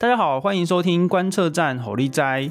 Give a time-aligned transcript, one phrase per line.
[0.00, 2.48] 大家好，欢迎收听观测站吼力斋。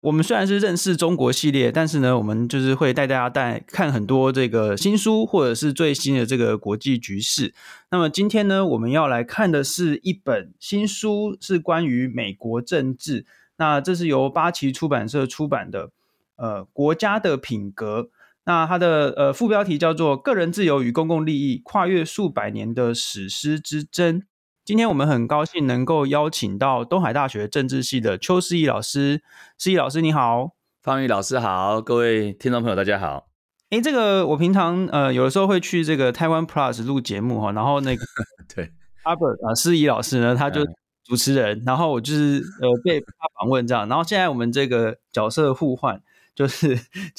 [0.00, 7.52] 我们虽然是认识中国系列，但是呢，我们就是会带大家带看很多这个新书，或者是最新的这个国际局势。
[7.90, 13.26] 那么今天呢，我们要来看的是一本新书，是关于美国政治。
[13.58, 15.90] 那这是由八旗出版社出版的，
[16.36, 18.10] 呃，国家的品格。
[18.44, 24.20] 那它的呃副标题叫做《个人自由与公共利益：跨越数百年的史诗之争》。
[24.64, 29.22] 今天我们很高兴能够邀请到东海大学政治系的邱思义老师。
[29.56, 33.28] 思义老师你好，方宇老师好，各位听众朋友大家好。
[33.70, 38.04] 诶，这个我平常呃有的时候会去这个台湾 Plus 录节目哈，然后那个
[38.54, 38.70] 对
[39.02, 40.62] Albert 啊思义老师呢他就。
[41.06, 43.06] 主持人，然后我就是呃被他
[43.38, 46.02] 访问这样，然后现在我们这个角色互换，
[46.34, 46.76] 就是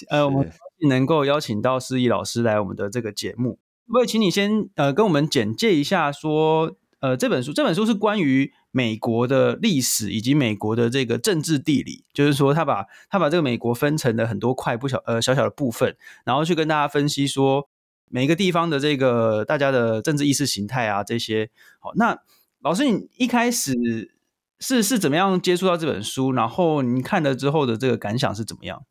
[0.09, 0.51] 呃我们
[0.89, 3.53] 能够邀请到思义老师来我们的这个节目，
[3.87, 17.69] 可不可以请你先呃跟我们简介一下说，说呃这本书这本书是关于美国的历史以及美国的这个政治地理，就是说他把他把这个美国分成了很多块不小呃小小的部分，然后去跟大家分析说
[18.09, 22.19] 每一个地方的这个大家的政治意识形态啊这些，好那。
[22.67, 24.11] 老师，你一开始
[24.59, 26.33] 是是怎么样接触到这本书？
[26.33, 28.83] 然后你看了之后的这个感想是怎么样？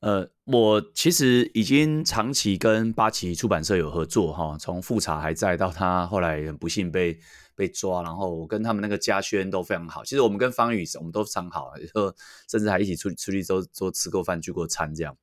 [0.00, 7.18] 呃，我其实已经长期跟八旗出版社有合作哈，从复查还在到他后来不幸被
[7.54, 10.04] 被抓，然后我跟他们那个嘉轩都非常好。
[10.04, 11.72] 其实我们跟方宇我们都非常好，
[12.50, 15.16] 甚至还一起出出去都都吃过饭、聚过餐这样。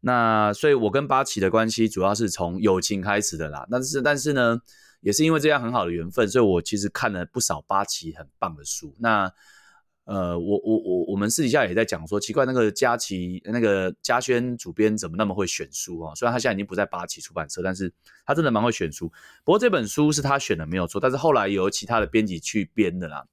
[0.00, 3.68] 那所以，我跟八旗的关系主要是从友情开始的啦。
[3.70, 4.60] 但是，但是呢。
[5.00, 8.94] 也是因为这样很好的缘分，所以我其实看了不少八旗很棒的书。
[8.98, 9.32] 那
[10.04, 16.14] 呃，我我我我们私底下也在讲说，奇怪那个嘉琪那个嘉轩主编怎么那么会选书啊？
[16.14, 17.92] 虽然他现在已经不在八旗出版社，但是
[18.24, 19.08] 他真的蛮会选书。
[19.44, 23.26] 不过这本书是他选的没有错，但是后来由其他的编辑去编的啦。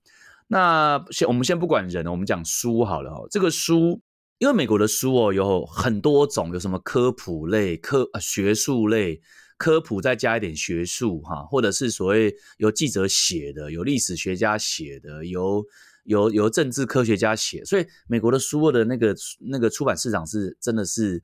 [0.48, 3.28] 那先我们先不管人，我们讲书好了哦。
[3.30, 4.02] 这个书
[4.40, 9.22] 因为美国的书哦有很多种，有什么科普类、科学术类。
[9.58, 15.64] 科普再加一点学术哈，或者是所谓由记者写的，由历史学家写的，由
[16.06, 21.22] 由由政治科学家写，所以美国的书的那个那个出版市场是真的是，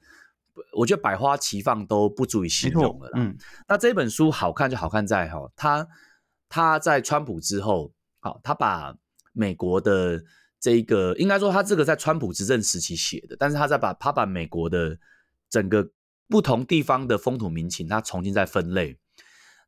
[0.74, 3.20] 我觉得百花齐放都不足以形容了啦。
[3.20, 3.36] 嗯，
[3.68, 5.88] 那这本书好看就好看在哈，他
[6.48, 8.96] 他在川普之后，好，他把
[9.34, 10.24] 美国的
[10.60, 14.98] 这一个应该说他这个在川普执政时期写的，但是他在把他把美国的
[15.50, 15.90] 整个。
[16.30, 18.98] 不同地方的风土民情，它重新再分类。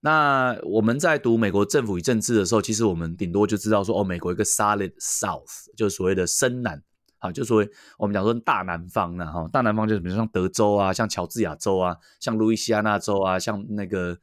[0.04, 6.82] 那我们在读美国政府与政治的时候，其实我们顶多就知道说，哦，美国一个 solid South，就是所谓的深南，
[7.20, 14.18] 啊，就所谓我们讲说大南方呢，哈，大南方就是比如像德州啊，像乔治亚州啊，像路易斯安那州啊，像那个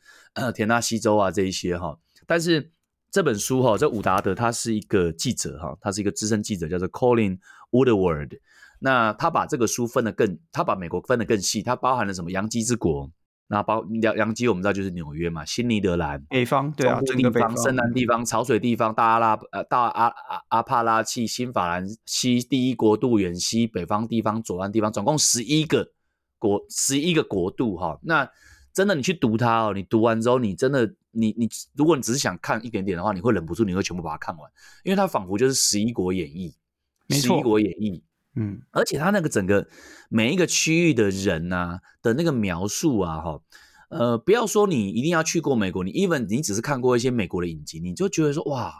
[0.54, 1.97] 田纳西州啊这一些哈。
[2.27, 2.72] 但是
[3.10, 7.38] 这本书哈，这伍达德他是一个记者哈，他是一个资深记者，叫做 Colin
[7.71, 8.38] Woodward。
[8.81, 12.31] 那他把这个书分得更，他把美国分得更细，它包含了什么？
[12.31, 13.11] 洋基之国，
[13.49, 25.91] 那包洋洋基我们知道就是纽约嘛，新尼德兰北方，对啊，地方、深南地方、潮水地方、大阿拉呃大阿阿阿帕拉契、新法兰西第一国度、远西北方地方、左岸地方，总共十一个
[26.39, 27.99] 国，十一个国度哈。
[28.03, 28.31] 那
[28.72, 34.49] 真的你去读它哦，你读完之后，你真的你你，如果你只是想看一点点的话，你会忍不住，你会全部把它看完，
[34.84, 36.55] 因为它仿佛就是十一国演义，
[37.09, 38.05] 十一国演义。
[38.37, 39.66] 嗯，而且他那个整个
[40.09, 43.41] 每一个区域的人呐、啊、的那个描述啊，哈，
[43.91, 48.72] 呃，不要说你一定要去过美国，你 even 你只是看过一些美国的影集，你就觉得说哇，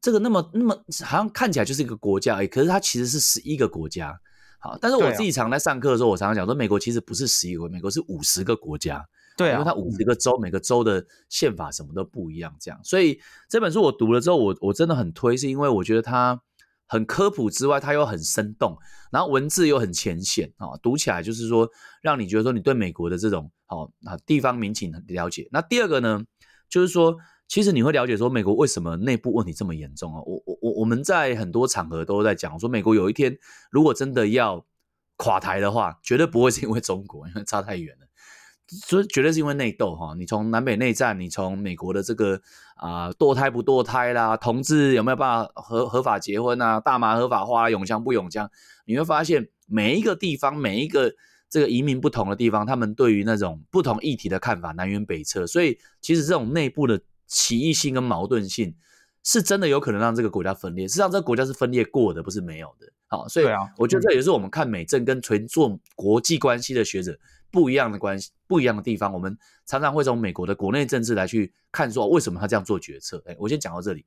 [0.00, 4.18] 这个那么那么好像看起来就是一个国家而已，可是它其实是十一个国家。
[4.60, 9.04] 好，但是我自己常在上课的时候，我常常讲说，美国其实不是十一个，美国是五十个国家。
[9.36, 12.80] 对啊，因为它五十个州，每个州的宪法什么都不一样，这样。
[12.82, 16.40] 所以这本书我读了之后，我我真的很推，是因为我觉得它。
[16.90, 18.76] 很科普之外，它又很生动，
[19.12, 21.70] 然后文字又很浅显啊，读起来就是说，
[22.02, 25.48] 让你觉得说你对美国的这种好啊地方民情很了解。
[25.52, 26.24] 那第二个呢，
[26.68, 27.16] 就是说，
[27.46, 30.20] 其实你会了解说美国为什么内部问题这么严重啊？
[30.26, 33.38] 我我我我们在很多场合都在讲说，美国有一天
[33.70, 34.66] 如果真的要
[35.16, 38.06] 垮台的话，绝对不会是因为中国，因为差太远了。
[38.70, 42.40] 所以绝对是因为内斗哈，你从南北内战，你从美国的这个
[42.76, 48.48] 啊、呃、堕胎不堕胎啦，同志有没有办法合合法结婚啊，大麻合法化，永枪不永枪，
[48.84, 51.12] 你会发现每一个地方，每一个
[51.48, 58.76] 这个移民不同的地方，他们对于那种不同议题的看法南辕北辙，所以其实这种内部的歧义性跟矛盾性，
[59.24, 60.86] 是真的有可能让这个国家分裂。
[60.86, 62.86] 实际上，这个国家是分裂过的，不是没有的。
[63.08, 63.46] 好，所以
[63.76, 67.18] 我觉得这也是我们看美政跟纯做国际关系的学者
[67.50, 69.12] 不一样的关系，不一样的地方。
[69.12, 69.36] 我们
[69.66, 73.22] 常常会从美国的国内政治来去看，说为什么他这样做决策。
[73.26, 74.04] 哎，我先讲到这里。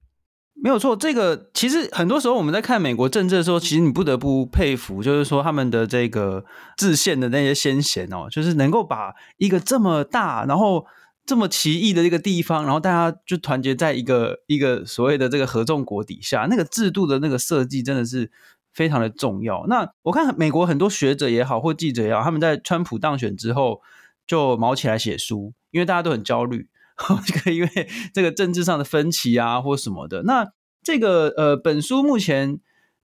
[0.55, 6.45] 没有错，这个其实很多时候我们在看美国政治的时候，其实你不得不佩服，就是说他们的这个
[6.77, 10.85] 制宪的那些先贤哦，就是能够把一个这么大，然后
[11.25, 18.31] 这么奇异的一个地方，然后大家就团结在一个一个所谓的这个合众国底下，那个制度的那个设计真的是
[18.73, 19.65] 非常的重要。
[19.67, 23.81] 那我看美国很多学者也好，或记者也好，他们在川普当选之后
[24.25, 26.67] 就卯起来写书，因为大家都很焦虑。
[27.25, 30.51] 这个因为这个政治上的分歧啊，或什么的，那
[30.83, 32.59] 这个呃，本书目前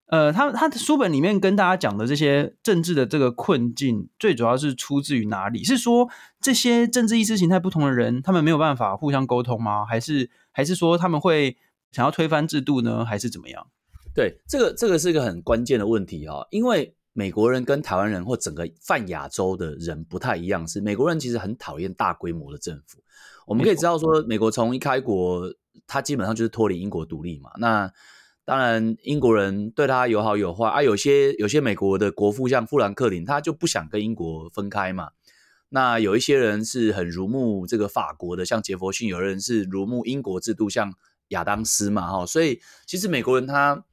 [0.06, 5.64] 呃，他他的书本里面跟大家讲的这些政治的这个困境，最主要是出自于哪里？
[5.64, 6.08] 是说
[6.40, 9.84] 这些政治意识形态不同的人，他们没有办法互相沟通吗？
[9.84, 11.56] 还是还是说他们会
[11.90, 13.04] 想要推翻制度呢？
[13.04, 13.66] 还是怎么样？
[14.14, 22.98] 对，这个这个是一个很关键的问题哈，因为美国人跟台湾人或整个泛亚洲的人不太一样，是美国人其实很讨厌大规模的政府。
[23.46, 25.52] 我们可以知道说，美国从一开国，
[25.86, 27.50] 他基本上就是脱离英国独立嘛。
[27.58, 27.90] 那
[28.44, 30.82] 当然，英国人对他有好有坏啊。
[30.82, 35.10] 有些有些美国的国父，像富兰克林，他就不想跟英国分开嘛。
[35.68, 40.92] 那有一些人是很如慕这个法国的，像杰佛逊；有的人是如慕英国制度，像
[41.28, 42.10] 亚当斯嘛。
[42.10, 43.84] 哈，所以其实美国人他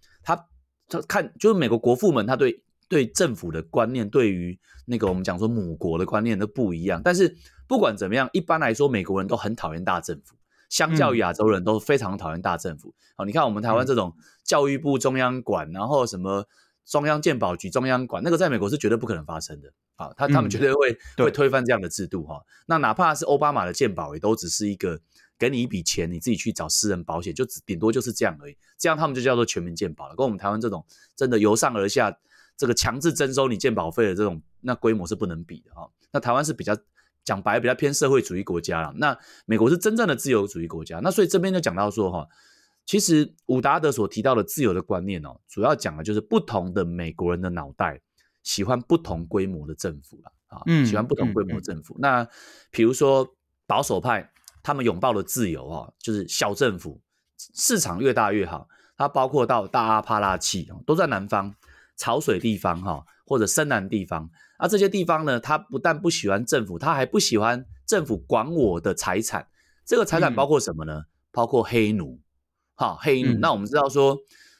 [0.87, 7.35] 他他看，就是美国国父们，他对对政府的观念，对于那个我们讲说母国的观念都不一样，但是。
[7.69, 10.37] 不管怎么样，一般来说，美国人都很讨厌大政府，
[10.69, 12.95] 相较于亚洲人都非常讨厌大政府。
[13.17, 16.47] 好、嗯，你看我们台湾这种教育部中央管，然后什么
[16.85, 19.69] 中央鉴宝局中央管，那个在美国是绝对不可能发生的。
[19.97, 22.41] 好，他他们绝对会、嗯、会推翻这样的制度哈。
[22.67, 24.97] 那哪怕是奥巴马的鉴宝，也都只是一个
[25.37, 28.57] 给你一笔钱，你自己去找私人保险，就只顶多就是这样而已。
[28.77, 30.15] 这样他们就叫做全民健保了。
[30.15, 30.85] 跟我们台湾这种
[31.15, 32.17] 真的由上而下
[32.55, 35.89] 这个强制征收你健保费的这种，那规模是不能比的哈。
[36.11, 36.77] 那台湾是比较。
[37.23, 42.25] 讲白比较偏社会主义国家了，那美国是真正的自由主义国家，那所以这边就讲到说哈，
[42.85, 47.99] 其实伍达德所提到的自由的观念哦，主要讲的就是不同的美国人的脑袋
[48.43, 51.95] 喜欢不同规模的政府了啊，喜欢不同规模的政府。
[51.95, 52.29] 嗯嗯嗯、那
[52.71, 53.27] 比如说
[53.65, 54.31] 保守派，
[54.67, 56.99] 他们拥抱了自由啊，就是小政府，
[57.55, 58.67] 市场越大越好，
[58.97, 61.55] 它包括到大阿帕拉契都在南方
[61.95, 64.29] 潮水地方哈，或者深南地方。
[64.57, 69.47] 啊，这些地方呢，他不但不喜欢政府，他还不喜欢政府管我的财产。
[69.85, 70.95] 这个财产包括什么呢？
[70.97, 72.19] 嗯、包括黑奴。
[72.75, 73.29] 哈，黑奴。
[73.35, 74.17] 嗯、那我们知道说，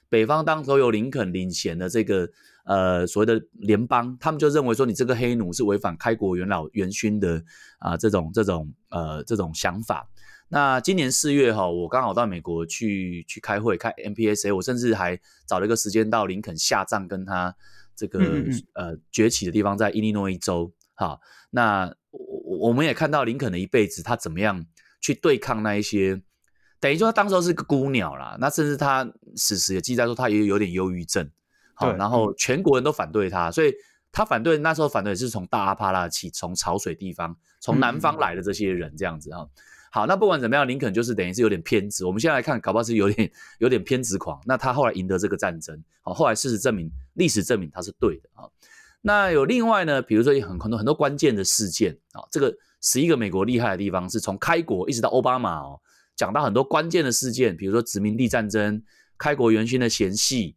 [0.07, 2.30] 北方当时有林肯领衔的这个
[2.67, 7.43] 呃所谓的联邦，他们就认为说，你这个黑奴是违反开国元老元勋的
[7.79, 10.07] 啊、呃、这种这种呃这种想法。
[10.49, 17.55] 那今年四月哈，我刚好到美国去去开会开 NPSA，我甚至还找了一个时间到林肯下葬跟他。
[17.99, 18.19] 这个
[18.73, 21.19] 呃崛起的地方在伊利诺伊州，哈，
[21.49, 24.63] 那我我们也看到林肯的一辈子，他怎么样
[25.01, 26.21] 去对抗那一些，
[26.79, 31.27] 等于说他当时候是个孤鸟啦，那甚至他史实也记载说他也有点忧郁症，
[31.77, 33.74] 好，然后全国人都反对他，所以
[34.12, 39.47] 他反对那时候反对是从大阿帕拉起，从潮水地方，从南方来的这些人这样子哈。
[39.91, 42.06] 好，那不管怎么样，林肯就是等于是有点偏执。
[42.06, 44.39] 我们现在来看，搞不好是有点有点偏执狂。
[44.45, 48.44] 那他后来赢得这个战争，好，后来事实证明，历史证明他是对的啊。
[49.01, 55.79] 那有另外呢，比如说很很多很多关键的事件啊，这个十一个美国厉害的地方是从开国一直到奥巴马哦，
[56.15, 58.84] 讲到很多关键的事件，比如说殖民地战争、
[59.17, 60.56] 开国元勋的嫌隙、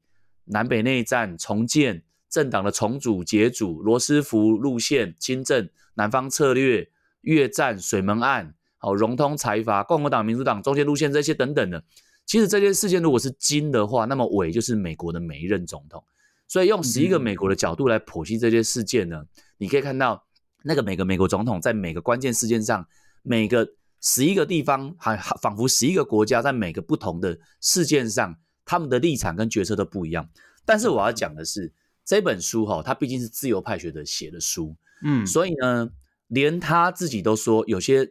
[0.51, 6.89] 南北内战、重建、政党的重组、解组、罗斯福路线、亲政、南方策略、
[7.23, 8.55] 越战、水门案。
[8.79, 11.85] 好，融通财阀、共和党、民主党中间路线这些等等的，
[12.25, 16.03] 其实这些事件如果是金的话，那么伟就是美国的每一任总统。
[16.49, 19.23] 所以用十一个美国的角度来剖析这些事件呢，
[19.59, 20.25] 你可以看到
[20.65, 22.85] 那个每个美国总统在每个关键事件上，
[23.23, 23.69] 每个
[24.01, 28.35] 十一个地方，还仿佛十一个国家在每个不同的事件上，
[28.71, 30.29] 他们的立场跟决策都不一样。
[30.65, 31.73] 但是我要讲的是，
[32.05, 35.91] 这本书哈，它毕竟是自由派学者写的书，嗯，所以呢，
[36.29, 38.09] 连他自己都说有些。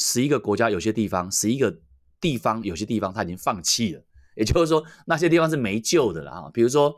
[0.00, 1.76] 十一个国家，有些地方，十一个
[2.20, 4.04] 地方，有些地方他已经放弃了，
[4.36, 6.50] 也就是说，那些地方是没救的了啊。
[6.54, 6.94] 比如说，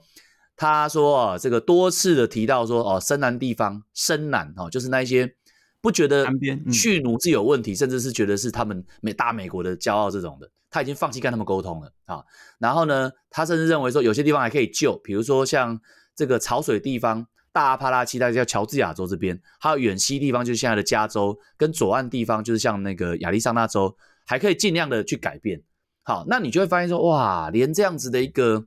[0.55, 5.35] 他说啊，这个多次的提到说，哦，深南地方，深南哦，就是那些
[5.81, 6.27] 不觉得
[6.71, 12.25] 去奴是有问题，甚至是觉得是他们美大美国的骄傲这种的，他已经放弃跟他们沟通了啊。
[12.59, 15.79] 然后呢，他甚至认为说，有些地方还可以救，比如说像
[16.15, 17.27] 这个潮水地方。
[17.53, 23.93] 大阿帕拉契，大家叫乔治亚州这边，还有远西地方，就是现在的加州，跟左岸地方，就是像那个亚利桑那州，
[24.25, 25.61] 还可以尽量的去改变。
[26.05, 28.65] 好，那你就会发现说，哇，连这样子的一个，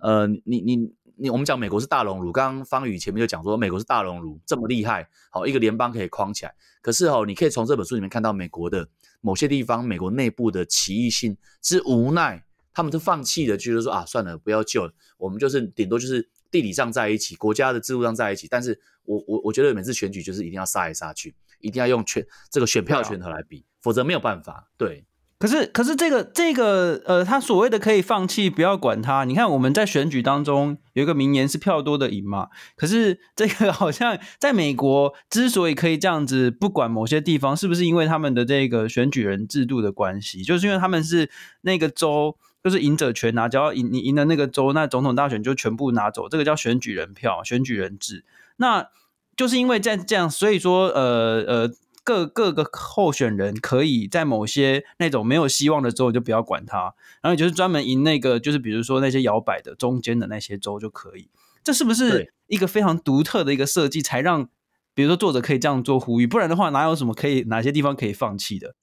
[0.00, 0.76] 呃，你你
[1.20, 6.54] 你，我们讲美国是大熔炉，刚刚方宇前面就讲说美国是大熔炉这么厉害，好，一个联邦可以框起来。
[6.80, 8.88] 可是哦，你可以从这本书里面看到美国的
[9.20, 18.46] 某些地方，美国内部的歧异性之无奈，他们都放弃的，就是说啊，算了，不要救了，我们就是顶多就是地理上在一起，国家的制度上在一起。
[18.48, 24.70] 但是我我我觉得每次选举就是一定要杀来杀去，一定要用权这个选票拳头来比，否则没有办法。
[24.76, 25.04] 对。
[25.38, 29.22] 可是，可是这个这个呃，他所谓的可以放弃，不要管他。
[29.22, 32.48] 你看我们在选举当中有一个名言是票多的赢嘛。
[32.74, 40.42] 可是这个好像在美国之所以可以这样子不管某些地方，是不是因为他们的这个选举人制度的关系？
[40.42, 41.30] 就是因为他们是
[41.60, 48.24] 那个州就是赢者全拿，只要赢你赢了那个州，那总统大选就全部拿走，这个叫选举人票、选举人制。
[48.56, 48.88] 那
[49.36, 51.70] 就是因为在这样，所以说呃呃。
[52.08, 61.28] 各各个候选人可以在某些那种没有希望的州就不要管他，然后就是专门赢那个，就是比如说那些摇摆的中间的那些州就可以。
[61.62, 64.48] 这是不是一个非常独特的一个设计，才让
[64.94, 66.26] 比如说作者可以这样做呼吁？
[66.26, 68.74] 不然的话，哪有什么可以哪些地方可以放弃的？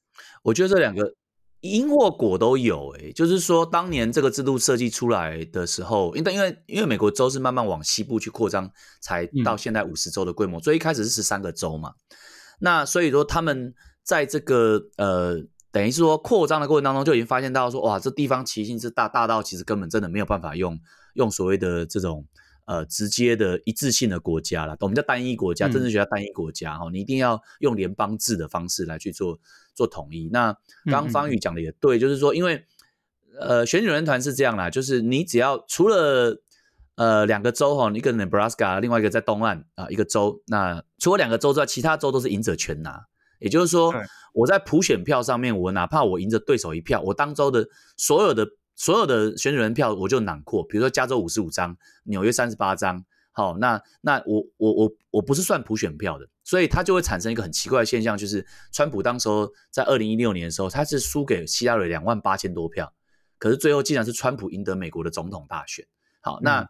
[0.44, 1.16] 我觉得这两个
[1.62, 3.06] 因或果都有、欸。
[3.06, 8.70] 诶，就是说当年这个制度设计出来的时候，因为因为因为美国州是慢慢往西部去扩张，
[9.02, 11.96] 才到现在五十州的规模，所以一开始是十三个州嘛。
[12.60, 20.80] 那所以说，他们在这个呃，等于是说扩张的过程当中，就已经发现到说，哇，这地方歧性是大大到其实根本真的没有办法用
[21.16, 22.26] 用所谓的这种
[22.66, 29.40] 呃直接的一致性的国家了，我们叫单一国家，政治学叫单一国家哈、嗯，你一定要用联邦制的方式来去做
[29.74, 30.30] 做统一。
[30.32, 30.54] 那
[30.86, 32.64] 刚刚方宇讲的也对，嗯嗯就是说，因为
[33.40, 36.42] 呃选举人团是这样啦，就是你只要除了
[36.96, 40.42] 呃，两个州哈，一个 Nebraska，另外一个在东岸啊，一个州。
[40.48, 43.06] 那除了两个州之外，其他州都是赢者全拿。
[43.40, 43.94] 也就是说，
[44.34, 50.64] 我在普选票上面，我哪怕我赢着对手一票，我当州的所有的所有的选举人票我就囊括。
[50.64, 51.76] 比如说加州五十五张，
[52.06, 53.04] 纽约三十八张。
[53.34, 62.94] 好，那那我我我我不是算普选票的，所以它就会产生一个很奇怪的现象，就是川普当时候在二零一六年的时候，他是输给希拉蕊两万八千多票，
[63.38, 65.86] 可是最后竟然是川普赢得美国的总统大选。
[66.22, 66.66] 好，那。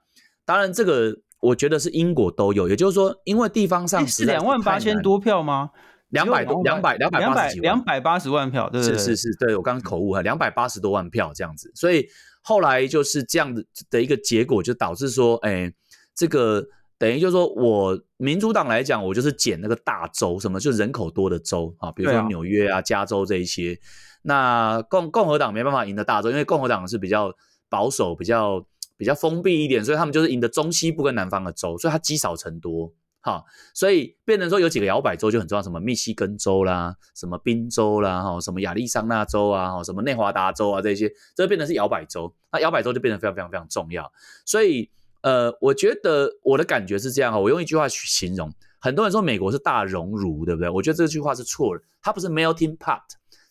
[0.46, 5.72] 嗯当然，这个我觉得是因果都有，也就是说，因为地方上是两万八千多票吗？
[6.10, 12.06] 两百多，两百两百八十几万，两百八十万票，对对对，是是是，对我刚刚口误哈，两百八十多万票这样子，所以
[12.44, 15.74] 后来就是这样的的一个结果，就导致说，哎，
[16.16, 16.64] 这个
[17.00, 23.75] 等于就是说我民主党来讲，我就是捡那个大州，什么就人口多的州啊，比如说纽约啊、加州这一些，
[24.22, 27.34] 那共共和党没办法赢得大州，因为共和党是比较
[27.68, 28.64] 保守，比较。
[28.98, 44.10] 比较封闭一点，所以他们就是赢得中西部跟南方的州，所以它积少成多，哈，所以变成说有几个摇摆州就很重要，什么密西根州啦，什么宾州啦，哈，什么亚利桑那州啊，哈，什么内华达州啊，这些，这变成是摇摆州，那摇摆州就变得非常非常非常重要。
[44.46, 44.90] 所以，
[45.22, 48.50] 呃，我觉得我的感觉是这样哈，我用一句话去形容，
[48.80, 50.70] 很多人说美国是大熔炉，对不对？
[50.70, 53.02] 我觉得这句话是错的，它不是 melting pot，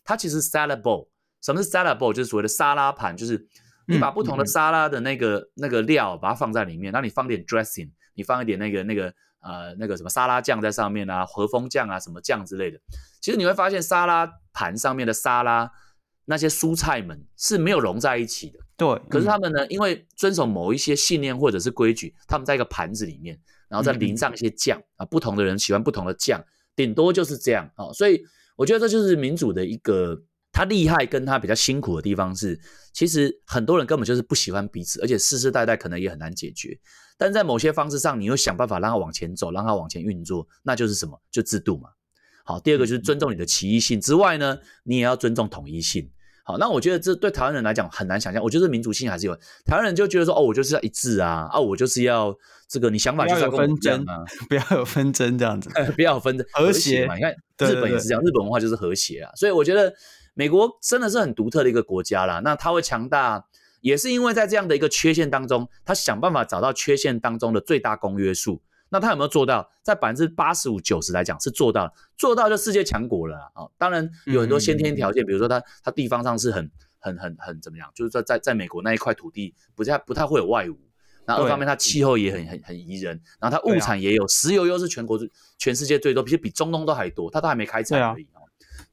[0.04, 1.08] 它其实 salad bowl。
[1.42, 2.12] 什么是 salad bowl？
[2.14, 3.46] 就是所谓的沙拉盘，就是。
[3.86, 12.78] 你把不同的沙拉的那个、嗯、那个料把它放在里面，那你放点 dressing，你放一点那个那个呃那个什么沙拉酱在上面啊，和风酱啊什么酱之类的。
[13.20, 15.70] 其实你会发现沙拉盘上面的沙拉
[16.24, 18.58] 那些蔬菜们是没有融在一起的。
[18.76, 18.98] 对。
[19.08, 23.38] 可是他们呢，因为遵守某一些信念或者是规矩，他们在一个盘子里面，
[23.68, 26.42] 然后再淋上一些酱啊，不同的人喜欢不同的酱，
[26.74, 27.92] 顶多就是这样啊。
[27.92, 28.22] 所以
[28.56, 30.22] 我觉得这就是民主的一个。
[30.54, 32.58] 他厉害，跟他比较辛苦的地方是，
[32.92, 36.78] 其实很多人根本就是不喜欢彼此，而且世世代代可能也很难解决。
[37.18, 41.20] 但在某些方式上，你又想办法让他往前走，让他往前运作，那就是什么？
[41.30, 41.88] 就制度嘛。
[42.44, 46.08] 好，第二个就是尊重你的歧异性之外呢，你也要尊重统一性。
[46.44, 48.40] 好，那我觉得这对台湾人来讲很难想象。
[48.40, 49.34] 我觉得民族性还是有，
[49.64, 52.32] 台湾人就觉得说，哦，我就是要一致啊，啊，我就是要
[52.68, 57.16] 这个，你想法就是要纷争啊， 不要有纷争这样子， 不要有纷争，和谐嘛。
[57.16, 59.92] 你看日本也是这样，日本文化就是和谐啊，所以我觉得。
[60.34, 63.46] 美国真的是很独特的一个国家啦，那它会强大，
[63.80, 68.60] 也是因为在这样的一个缺陷当中，它想办法找到缺陷当中的最大公约数。
[68.90, 69.68] 那他有没有做到？
[69.82, 73.66] 在百分之八十五、九十来讲是做到，做到就世界强国了啊！
[73.76, 80.76] 当然有很多先天条件，比如说它它地方上是很很很很怎么样，就是在在在美国那一块土地不太不太会有外侮，
[81.26, 85.18] 那二方面它气候也很很很宜人，然后它物产也有，石油又是全国
[85.58, 88.28] 全世界最多，比比中东都还多，它都还没开采而已。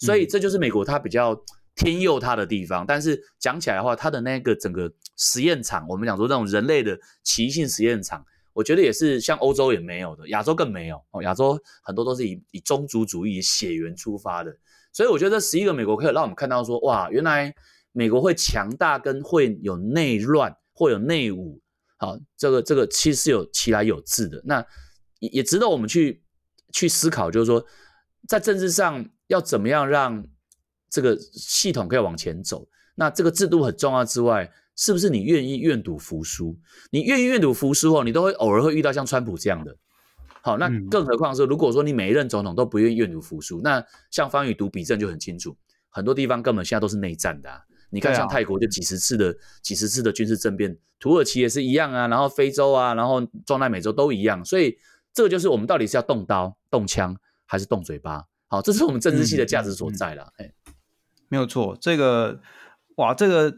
[0.02, 1.40] 所以这就是美国它比较
[1.76, 11.22] 天佑它的地方，但是讲起来的话，它的那个整个实验场，我们讲说那种人类的奇异性实验场，我觉得也是像欧洲也没有的，亚洲更没有哦。
[11.22, 14.52] 亚洲很多都是以以宗族主义、血缘出发的，
[14.92, 17.54] 所以我觉得这十一个美国可以让我们看到说，哇，原来
[17.92, 21.62] 美国会强大跟会有内乱会有内武，
[21.98, 24.42] 好，这个这个其实是有其来有自的。
[24.46, 24.66] 那
[25.20, 26.22] 也也值得我们去
[26.74, 27.64] 去思考，就是说
[28.28, 30.24] 在政治上要怎么样让
[30.90, 32.68] 这个系统可以往前走。
[32.96, 36.60] 那这个制度很重要之外，是不是你愿意愿赌服输？
[36.92, 39.76] 你愿意愿赌服输哦，你都会偶尔会遇到像川普这样的。
[40.42, 45.56] 好，那更何况是如果说你每一任总统都不愿意愿赌服输，那像方宇读比证就很清楚，
[45.90, 47.62] 很多地方根本现在都是内战的啊。
[47.90, 54.44] 你看，像泰国就几十次的几十次的军事政变，土耳其也是一样啊，然后非洲啊，然后中南美洲都一样。
[54.44, 54.78] 所以
[55.14, 58.26] 这个就是我们到底是要动刀、动枪，还是动嘴巴？
[58.52, 60.34] 好，这是我们政治系的价值所在了。
[60.36, 60.52] 哎，
[61.30, 62.42] 没有错，这个
[62.98, 63.56] 哇，这个。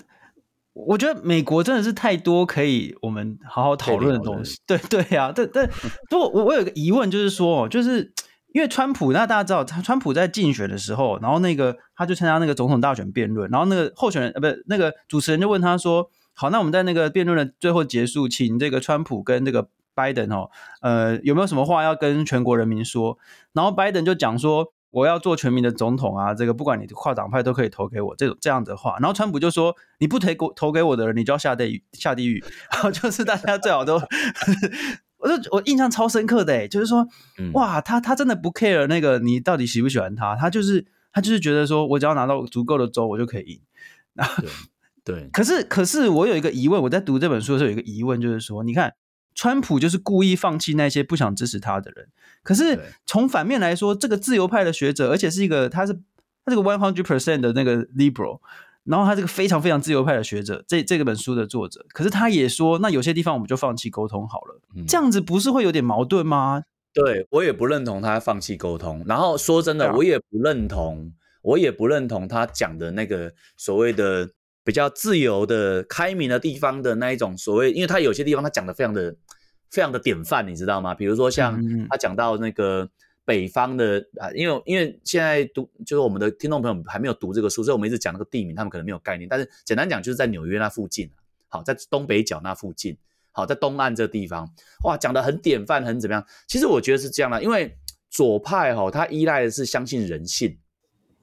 [0.76, 4.58] 我觉得美国真的是太多可以我们好好讨论的东西。
[4.66, 5.70] 对对呀，但但。
[6.10, 8.12] 不过我我有一个疑问，就是说，就是
[8.54, 20.50] 因为川普，那大家知道，他川普在竞选的时候，然后那个他就参加那个总统大选辩论，然后那个候选人呃，不是那个主持人就问他说：“好，那我们在那个辩论的最后结束，请这个川普跟这个拜登哦，
[20.82, 23.20] 呃，有没有什么话要跟全国人民说？”
[23.54, 24.74] 然后拜登就讲说。
[24.94, 26.36] 我要做全民的总统啊！
[26.36, 32.44] 这个不管你跨党派都可以投给我，这种这样的话，然后川普就说：“你不投给投给我的人，你就要下地狱，下地狱。
[32.72, 34.00] ”然后就是大家最好都，
[35.18, 37.08] 我就我印象超深刻的，就是说，
[37.54, 43.60] 哇，他他真的不 care 那个你到底喜不喜欢他，他就是他就是觉得说我只要拿到足够的州，我就可以赢。
[45.04, 48.94] 对，可是可是我有一个疑问，我在读这本书的时候有一个疑问，就是说，你看。
[49.36, 52.08] 川普就是故意放弃那些不想支持他的人，
[52.44, 58.40] 可是从反面来说，这个自由派的学者，而且是一个他是他这个 one hundred percent 的那个 liberal，
[58.84, 66.64] 然后他这个非常非常自由派的学者，这这个本书的作者，可是他也说，那有些地方我们就放弃沟通好了，这样子不是会有点矛盾吗？
[66.94, 74.30] 对，我也不认同他放弃沟通，然后说真的，我也不认同，我也不认同他讲的那个所谓的。
[74.64, 79.16] 比较自由的、开明的地方的那一种所谓，因为他有些地方他讲的非常的、
[79.70, 80.96] 非常的典范，你知道吗？
[80.96, 82.90] 比如说像他讲到那个
[83.26, 89.28] 北方的啊，因为因为现在读就是我们的听众朋友还没有读这个书，所以我们一直讲那个地名，他们可能没有概念。
[89.28, 91.10] 但是简单讲，就是在纽约那附近，
[91.50, 92.98] 好，在东北角那附近，
[93.32, 94.50] 好，在东岸这地方，
[94.86, 96.26] 哇，讲的很典范，很怎么样？
[96.48, 97.78] 其实我觉得是这样的，因为
[98.10, 100.58] 左派哈，他依赖的是相信人性。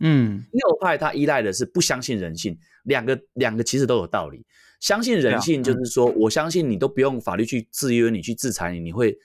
[0.03, 4.45] 嗯，右派他依赖的是不相信人性，两个两个其实都有道理。
[4.81, 9.17] 相信人性就是说，我相信你都不用法律去制约你，去制裁你，你会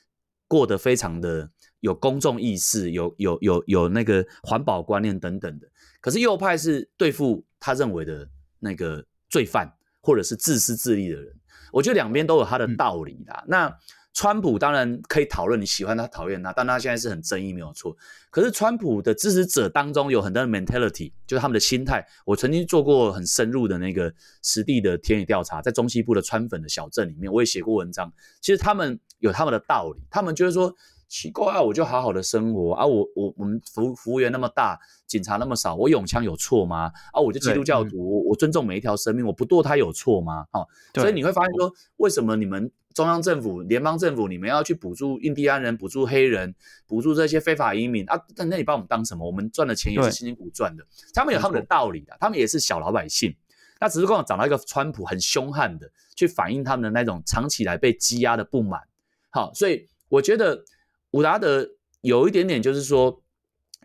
[0.48, 5.68] 过得非常的有公众意识，有有有有那个环保观念等等的。
[6.02, 11.34] 可是右派是对付他认为的那个罪犯或者是自私自利的人，
[11.72, 13.44] 我觉得两边都有他的道理啦。
[13.48, 13.76] 那。
[14.16, 17.96] 川普当然可以讨论，你喜欢他讨厌他，但他现在是很争议，没有错。
[18.32, 22.06] 可是川普的支持者当中有很多的 mentality，就是他们的心态。
[22.26, 28.10] 我曾经做过很深入的那个实地的田野调查，在中西部的川粉的小镇里面，我也写过文章。
[28.40, 30.74] 其实他们有他们的道理，他们就是说
[31.08, 36.92] 奇怪啊，我就好好的生活啊，我我我们服服务员那么大，警察那么少，我永枪有错吗？
[37.12, 40.46] 啊，我就基督教徒，我我尊重每一条生命，我不剁他有错吗？
[40.52, 40.62] 啊，
[40.94, 42.72] 所以你会发现说，为什么你们？
[42.96, 46.56] 中央政府、联邦政府，你们要去补助印第安人、补助黑人、
[46.88, 48.18] 补助这些非法移民啊？
[48.38, 49.28] 那那你把我们当什么？
[49.28, 50.88] 我们赚的钱也是辛辛苦苦赚的。
[51.14, 53.36] 他们有他们的道理的，他们也是小老百姓。
[53.82, 58.80] 那只是刚好找到一个川普很凶悍的，去反映他们的那种长期以来被积压的不满。
[59.30, 60.64] 好，所以我觉得
[61.16, 61.68] 伍达德
[62.02, 63.22] 有一点点就是说。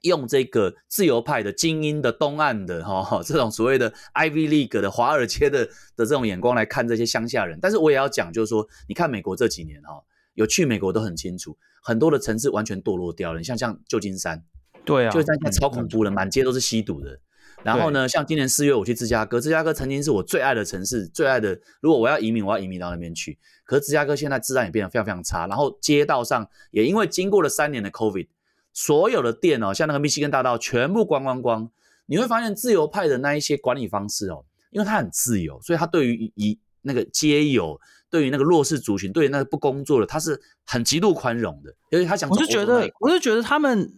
[0.05, 13.38] 用这个自由派的精英的东岸的哈，这种所谓的 Ivy League 的华尔街的的这种眼光来看这些乡下人，但是我也要讲，就是说，你看美国这几年哈，有去美国都很清楚，很多的城市完全堕落掉了。
[13.40, 14.43] 你像像旧金山，
[14.87, 17.21] 对啊，旧金山现在超恐怖的，满街都是吸毒的。
[17.62, 21.59] 然后呢，像今年四月我去芝加哥，芝加哥曾经是我最爱的城市，最爱的。
[21.81, 23.38] 如果我要移民，我要移民到那边去。
[23.64, 28.29] 可是芝加哥现在治安也变得非常非常差，然后街道上也因为经过了三年的 COVID。
[28.73, 31.70] 所有的店哦，像那个密西根大道，全部关光光。
[32.07, 41.75] 你会发现自由派的那一些管理方式哦，因为他很自由，所以他对于一那个街友，对于那个弱势族群，对于那个不工作的，他是很极度宽容的。
[41.90, 43.92] 因为他想，我是觉得，我是觉得他们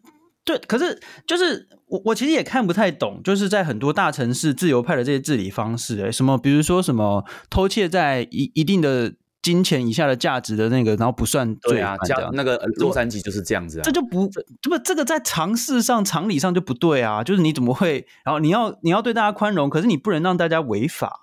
[0.44, 9.14] 对，可是就是我我其实也看不太懂，就是在很多大城市自由派的这些治理方式，诶，什么比如说什么偷窃在一一定的。
[9.42, 21.18] 金钱以下的价值的那个，然后不算罪啊，加那个洛杉矶就是这样子啊，这就不这不这个在常识上、常理上就不对啊，就是你怎么会，然后你要你要对大家宽容，可是你不能让大家违法，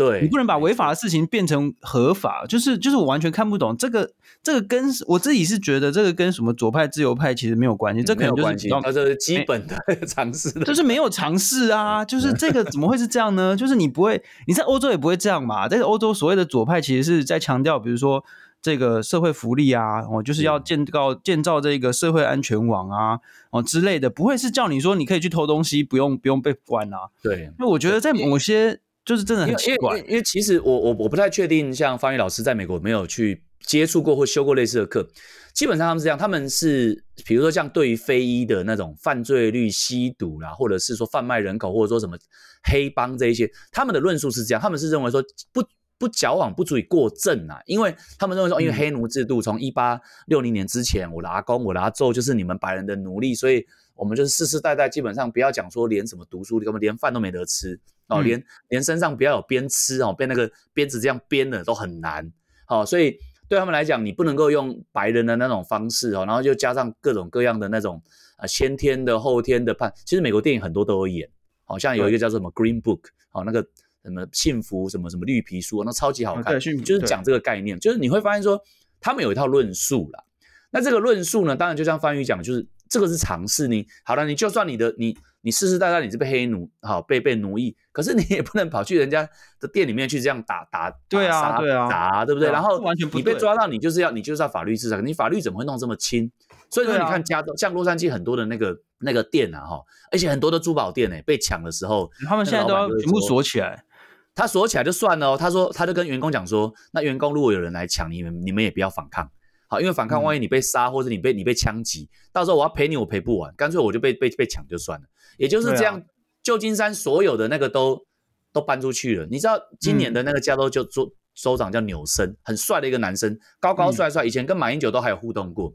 [0.00, 4.10] 对，你不能把违法的事情变成合法，就是就是我完全看不懂这个
[4.42, 9.76] 这个跟我自己是觉得这个跟什么左派自由派其实没有关系，这可能就是比较这是基本的
[10.08, 13.54] 常识，就是没有尝试啊，就是这个怎么会是这样呢？
[13.54, 18.24] 就是你不会你在欧洲也不会这样嘛，但是欧洲所谓的左派其实是在强调，比如说
[18.62, 23.18] 这个社会福利啊，哦，就是要建造建造这个社会安全网啊，
[23.50, 27.10] 哦之类的，不会是叫你说你可以去偷东西，不用不用被关啊。
[27.22, 28.80] 对，那我觉得在某些。
[29.10, 35.04] 就是真的很奇怪，因为，因为，其实我我我不太确定，像方宇老师在美国没有去接触过或修过类似的课。
[35.52, 42.16] 基本上他们是这样，他们是比如说像对于非裔的那种犯罪率、吸毒啦，或者是说贩卖人口，或者说什么
[42.62, 45.20] 黑帮这一些，他们的论述是这样，他们是认为说
[45.52, 45.60] 不
[45.98, 57.80] 不矫枉不足以过正啊，因为他们认为说，因为黑奴制度从一八六零年之前，我的阿公、我的阿祖就是你们白人的奴隶，所以我们就是世世代代基本上不要讲说连什么读书，根本连饭都没得吃。
[58.10, 62.30] 哦，连连身上不要有鞭笞哦，被那个鞭子这样鞭的都很难。
[62.66, 63.16] 好，所以
[63.48, 68.02] 对他们来讲，你不能够用白人的那种方式哦，然后就加上各种各样的那种
[68.36, 69.92] 啊先天的、后天的判。
[70.04, 71.28] 其实美国电影很多都有演，
[71.64, 73.00] 好像有一个叫做什么《Green Book》
[73.32, 73.60] 哦，那个
[74.04, 78.60] 什么幸福什么什么绿皮书，那超级好看，就是讲这个概念，就是你会发现说
[79.00, 80.24] 他们有一套论述啦。
[80.70, 83.66] 那这个论述呢，当然就像范宇讲，就是这个是常识。
[83.66, 85.16] 你好了，你就算你的你。
[85.42, 92.50] 你世世代代你是被黑奴，好被被奴役，可是你也不能跑去人家的店里面去这样打打，对啊，对啊，打，对不对？
[92.50, 92.80] 然后
[93.14, 96.30] 你被抓到，你就是要你就是要法律制裁，你法律怎么会弄这么轻？
[96.70, 103.84] 所以说你看加州，像洛杉矶很多的那个那个店啊，哈，而且很多的珠宝店诶，被抢的时候，他们现在都要全部锁起来。
[104.32, 109.28] 他锁起来就算了，他说他就跟员工讲说，那员工如果有人来抢你们，你们也不要反抗。
[109.70, 115.06] 好，因为反抗，万一你被杀，嗯、或者你被你被枪击，到时候我要赔你，我赔不完，干脆我就被被被抢就算了。
[115.38, 116.02] 也就是这样，
[116.42, 118.04] 旧、啊、金山所有的那个都
[118.52, 119.26] 都搬出去了。
[119.30, 125.72] 你知道今年的那个加州就州州长叫纽森，很帅的一个男生，高高帅帅，以前跟马英九都还有互动过。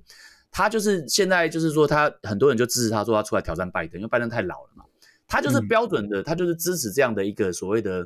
[0.52, 4.84] 他就是现在就是说，他很多人就支持他，说他出来挑战拜登，因为拜登太老了嘛。
[5.26, 8.06] 他就是标准的，他就是支持这样的一个所谓的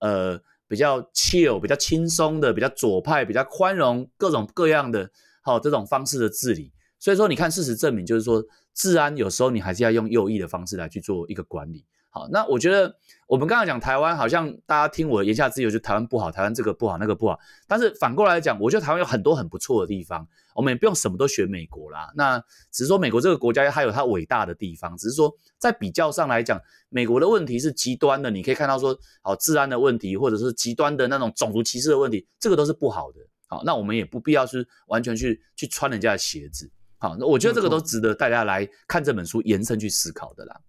[0.00, 0.40] 呃。
[0.70, 5.10] 比较 chill，比较轻松的，比较左派，比较宽容，各种各样的，
[5.42, 6.72] 好这种方式的治理。
[7.00, 8.40] 所以说，你看，事实证明，就是说，
[8.72, 11.84] 治安有时候你还是要用右翼的方式来去做一个管理。
[12.12, 12.92] 好，那我觉得
[13.28, 17.38] 我们刚才讲台湾，好像大家听我言下之意，就台湾不好，台湾这个不好，那个不好。
[17.68, 20.26] 但是反过来讲，我觉得台湾有很多很不错的地方。
[20.52, 22.38] 我们也不用什么都学美国啦，那
[22.72, 33.20] 只是说美国这个国家它有它伟大的地方，只是说在比较上来讲，美国的问题是极端的，你可以看到说，好治安的问题，或者是极端的那种种族歧视的问题，这个都是不好的。
[33.46, 36.68] 好，那我们也不必要是完全去去穿人家的鞋子。
[36.98, 40.60] 好，那我觉得这个都值得大家来看这本书延伸去思考的啦。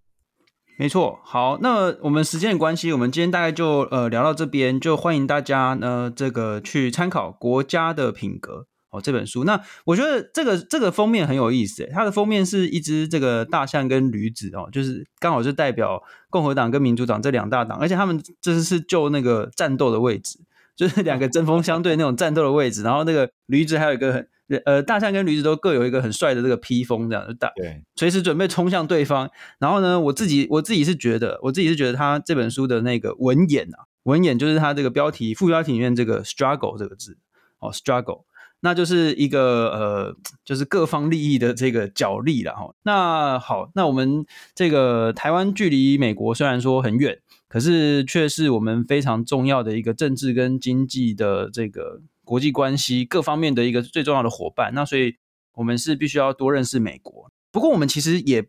[0.81, 8.53] 没错，好，那我们时间的关系，我们今天大概就呃聊到这边，就欢迎大家呢这个去参考《国家的品格》。
[8.89, 20.39] 哦，这本书，那我觉得这个这个封面很有意思，它的封面是一只这个大象跟驴子哦，就是刚好是代表共和党跟民主党这两大党，而且他们这是是就那个战斗的位置，
[20.75, 24.27] 就是两个针锋相对那种战斗的位置，然后那个驴子还有一个很
[24.65, 29.29] 呃，大象跟驴子都各有一个很帅的这个披风，这样就大，对，随时准备冲向对方。
[29.59, 37.17] 然后呢，我自己我自己是觉得，我自己是觉得他这本书的那个文眼啊，文眼就是他这个标题副标题里面这个 struggle 这个字
[37.59, 38.23] 哦，struggle。
[38.63, 42.71] 那就是一个呃，就是各方利益的这个角力了哈。
[42.83, 54.71] 那好，那我们这个台湾距离美国虽然说很远，可是却是我们非常重要的一个政治跟经济的这个国际关系各方面的一个最重要的伙伴。
[54.73, 55.17] 那所以，
[55.55, 57.29] 我们是必须要多认识美国。
[57.51, 58.47] 不过，我们其实也，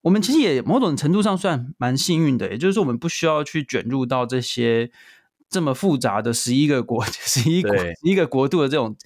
[0.00, 4.90] 我们其实也某种程度上算蛮幸运的，也就是说，我们不需要去卷入到这些
[5.50, 8.96] 这么复杂的十一个国、 十一国、十一个国度的这种。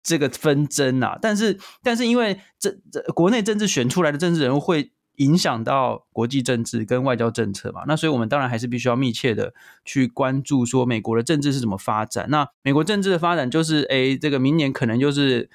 [0.00, 9.54] 这个纷争啊，但是但是因为这这国内政治选出来的政治人物会影响到国际政治跟外交政策嘛，那所以我们当然还是必须要密切的
[9.84, 12.28] 去关注说美国的政治是怎么发展。
[12.30, 15.48] 那美国政治的发展就是，哎，这个明年可能就是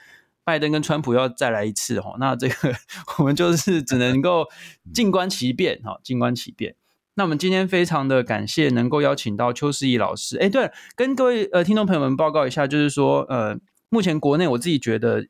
[0.44, 2.56] 拜登跟川普要再来一次哈，那这个
[3.20, 4.46] 我们就是只能够
[4.94, 6.76] 静观其变哈，静观其变。
[7.16, 10.38] 那我们今天非常的感谢能够邀请到邱师仪老师。
[10.38, 13.58] 哎，对了，跟各位呃听众朋友们报告一下，就是说呃。
[13.90, 15.24] 目前国内我自己觉得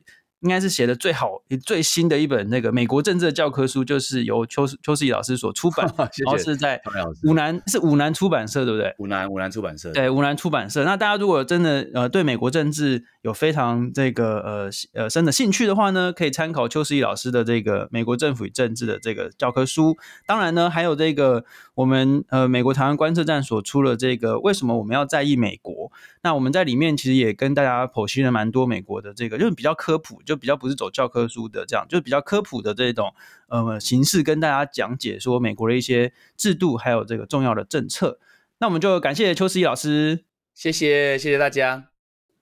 [0.44, 6.82] 应该是写的最好、最新的一本那个美国政治的教科书，就是由邱邱士仪老师所出版， 谢谢然后是在
[7.24, 8.94] 五南是五南出版社，对不对？
[9.00, 10.84] 五南五南出版社，对五南出版社。
[10.84, 19.98] 那大家如果真的呃对美国政治有非常这个呃呃深的兴趣的话呢，可以参考邱士仪老师的这个《美国政府与政治》的这个教科书。
[20.28, 25.73] 当然呢，还有这个我们呃美国台湾观测站所出的这个为什么我们要在意美国？
[26.22, 33.14] 那我们在里面其实也跟大家剖析了蛮多美国的这个，就是比较科普，就比较不是走教科书的这样，就是比较科普的这种
[33.48, 38.20] 呃形式跟大家讲解说美国的一些制度还有这个重要的政策。
[38.60, 41.90] 那我们就感谢邱思怡老师，谢谢谢谢大家。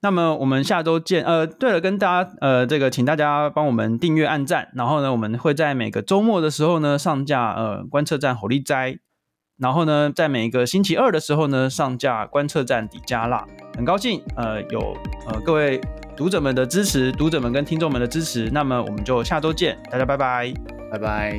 [0.04, 1.24] 那么我们下周见。
[1.24, 4.70] 呃，对了，跟大家呃，这个请大家帮我们订阅、按赞。
[4.74, 8.98] 然后呢，我们会在每个周末的时候呢上架呃观测站火力斋。
[9.58, 13.46] 然后呢，在每一个星期二的时候呢上架观测站底加辣。
[13.76, 15.80] 很高兴呃有呃各位
[16.16, 18.50] 读者们的支持，读者们跟听众们的支持。
[18.52, 20.52] 那么我们就下周见，大家拜拜，
[20.90, 21.36] 拜拜。